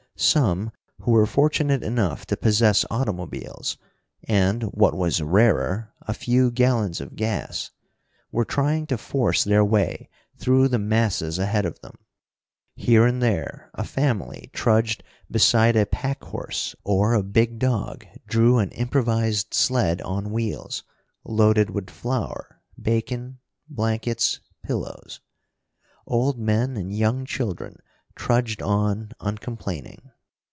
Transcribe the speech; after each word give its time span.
Some, 0.17 0.69
who 0.99 1.09
were 1.13 1.25
fortunate 1.25 1.81
enough 1.81 2.27
to 2.27 2.37
possess 2.37 2.85
automobiles, 2.91 3.79
and 4.27 4.61
what 4.65 4.93
was 4.95 5.19
rarer 5.19 5.95
a 6.03 6.13
few 6.13 6.51
gallons 6.51 7.01
of 7.01 7.15
gas, 7.15 7.71
were 8.31 8.45
trying 8.45 8.85
to 8.87 8.99
force 8.99 9.43
their 9.43 9.65
way 9.65 10.11
through 10.37 10.67
the 10.67 10.77
masses 10.77 11.39
ahead 11.39 11.65
of 11.65 11.79
them; 11.81 11.95
here 12.75 13.07
and 13.07 13.19
there 13.19 13.71
a 13.73 13.83
family 13.83 14.51
trudged 14.53 15.03
beside 15.31 15.75
a 15.75 15.87
pack 15.87 16.23
horse, 16.25 16.75
or 16.83 17.15
a 17.15 17.23
big 17.23 17.57
dog 17.57 18.05
drew 18.27 18.59
an 18.59 18.69
improvised 18.73 19.55
sled 19.55 20.03
on 20.03 20.29
wheels, 20.31 20.83
loaded 21.25 21.71
with 21.71 21.89
flour, 21.89 22.61
bacon, 22.79 23.39
blankets, 23.67 24.39
pillows. 24.61 25.19
Old 26.05 26.37
men 26.37 26.77
and 26.77 26.95
young 26.95 27.25
children 27.25 27.77
trudged 28.15 28.61
on 28.61 29.09
uncomplaining. 29.21 29.99